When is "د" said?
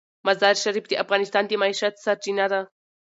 0.89-0.93, 1.49-1.51